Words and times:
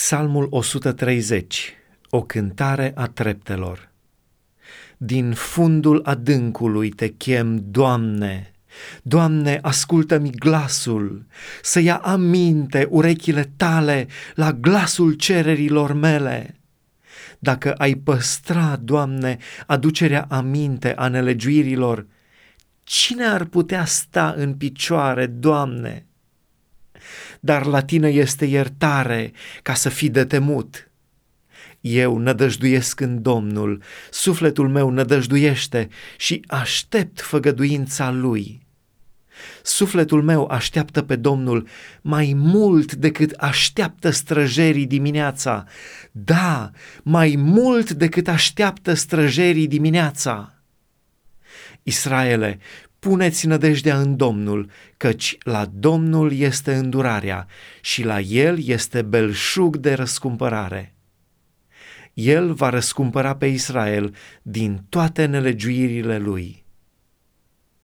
Psalmul 0.00 0.46
130, 0.50 1.74
o 2.10 2.22
cântare 2.22 2.92
a 2.94 3.06
treptelor. 3.06 3.90
Din 4.96 5.32
fundul 5.32 6.00
adâncului 6.04 6.88
te 6.88 7.08
chem, 7.08 7.64
Doamne, 7.70 8.52
Doamne, 9.02 9.58
ascultă-mi 9.62 10.30
glasul, 10.30 11.26
să 11.62 11.80
ia 11.80 11.96
aminte 11.96 12.86
urechile 12.90 13.52
tale 13.56 14.06
la 14.34 14.52
glasul 14.52 15.12
cererilor 15.12 15.92
mele. 15.92 16.56
Dacă 17.38 17.72
ai 17.72 17.94
păstra, 17.94 18.76
Doamne, 18.76 19.38
aducerea 19.66 20.26
aminte 20.28 20.94
a 20.94 21.08
nelegiuirilor, 21.08 22.06
cine 22.84 23.24
ar 23.24 23.44
putea 23.44 23.84
sta 23.84 24.34
în 24.36 24.54
picioare, 24.54 25.26
Doamne? 25.26 26.06
Dar 27.40 27.66
la 27.66 27.82
tine 27.82 28.08
este 28.08 28.44
iertare 28.44 29.32
ca 29.62 29.74
să 29.74 29.88
fii 29.88 30.10
de 30.10 30.24
temut. 30.24 30.90
Eu 31.80 32.18
nădăjduiesc 32.18 33.00
în 33.00 33.22
Domnul, 33.22 33.82
sufletul 34.10 34.68
meu 34.68 34.90
nădăjduiește 34.90 35.88
și 36.16 36.44
aștept 36.46 37.20
făgăduința 37.20 38.10
Lui. 38.10 38.66
Sufletul 39.62 40.22
meu 40.22 40.46
așteaptă 40.46 41.02
pe 41.02 41.16
Domnul 41.16 41.68
mai 42.00 42.32
mult 42.36 42.94
decât 42.94 43.30
așteaptă 43.30 44.10
străjerii 44.10 44.86
dimineața. 44.86 45.64
Da, 46.12 46.70
mai 47.02 47.34
mult 47.38 47.90
decât 47.90 48.28
așteaptă 48.28 48.94
străjerii 48.94 49.66
dimineața. 49.66 50.54
Israele, 51.82 52.58
puneți 52.98 53.46
nădejdea 53.46 54.00
în 54.00 54.16
Domnul, 54.16 54.70
căci 54.96 55.38
la 55.42 55.70
Domnul 55.74 56.32
este 56.32 56.74
îndurarea 56.74 57.46
și 57.80 58.04
la 58.04 58.20
El 58.20 58.58
este 58.66 59.02
belșug 59.02 59.76
de 59.76 59.94
răscumpărare. 59.94 60.94
El 62.14 62.52
va 62.52 62.68
răscumpăra 62.68 63.36
pe 63.36 63.46
Israel 63.46 64.14
din 64.42 64.84
toate 64.88 65.24
nelegiuirile 65.24 66.18
lui. 66.18 66.65